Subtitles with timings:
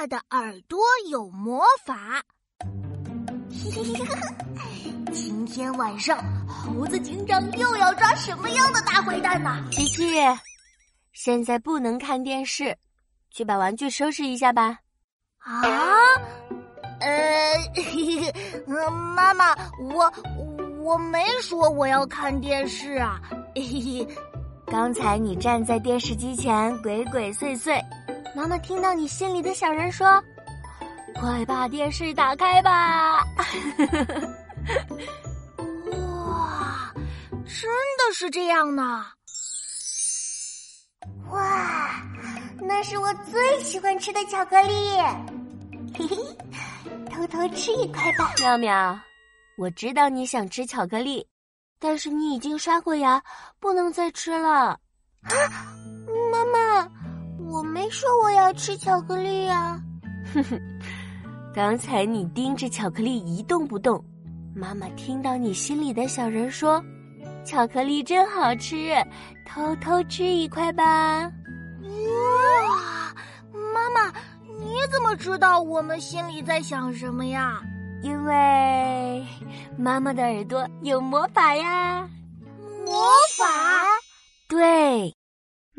[0.00, 0.80] 妈的耳朵
[1.10, 2.22] 有魔法。
[5.12, 6.16] 今天晚上，
[6.48, 9.62] 猴子警长又要抓什么样的大坏蛋呢？
[9.70, 10.14] 琪琪，
[11.12, 12.74] 现在不能看电视，
[13.30, 14.78] 去把玩具收拾一下吧。
[15.36, 15.60] 啊？
[17.02, 17.10] 呃，
[19.14, 19.54] 妈妈，
[19.92, 20.10] 我
[20.82, 23.20] 我没说我要看电视啊。
[24.66, 27.78] 刚才你站在电视机前鬼鬼祟祟，
[28.34, 30.22] 妈妈听到你心里的小人说
[31.14, 33.24] ：“快把电视打开吧！”
[35.92, 36.92] 哇，
[37.44, 39.04] 真的是这样呢！
[41.30, 42.02] 哇，
[42.60, 44.96] 那是我最喜欢吃的巧克力，
[45.96, 46.16] 嘿嘿，
[47.10, 48.32] 偷偷吃一块吧。
[48.38, 48.98] 妙妙，
[49.58, 51.26] 我知道你想吃巧克力。
[51.82, 53.22] 但是你已经刷过牙，
[53.58, 54.78] 不能再吃了。
[55.22, 55.30] 啊，
[57.90, 59.80] 说我要吃巧克力呀。
[60.32, 60.60] 哼哼，
[61.52, 64.02] 刚才你盯着巧克力一动不动，
[64.54, 66.82] 妈妈听到你心里的小人说
[67.44, 68.94] ：“巧克力真好吃，
[69.44, 71.22] 偷偷吃一块吧。”
[71.82, 73.12] 哇，
[73.74, 74.12] 妈妈，
[74.60, 77.60] 你怎么知道我们心里在想什么呀？
[78.02, 79.26] 因为
[79.76, 82.08] 妈妈的耳朵有魔法呀！
[82.86, 82.94] 魔
[83.36, 83.44] 法？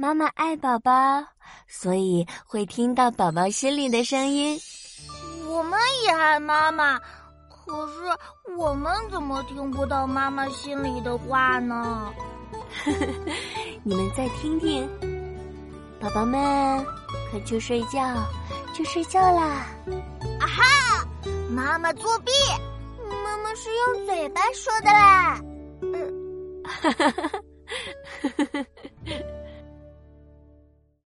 [0.01, 0.91] 对，妈妈爱宝宝，
[1.67, 4.59] 所以会听到宝宝心里的声音。
[5.47, 6.97] 我们也爱妈妈，
[7.47, 7.93] 可是
[8.57, 12.11] 我们怎么听不到妈妈心里的话呢？
[13.85, 14.89] 你们再听听，
[15.99, 16.83] 宝宝们，
[17.29, 18.01] 快去睡觉，
[18.73, 19.67] 去睡觉啦！
[20.39, 21.05] 啊哈！
[21.51, 22.31] 妈妈作弊，
[23.23, 25.39] 妈妈是用嘴巴说的啦。
[25.83, 27.39] 嗯， 哈哈哈哈哈。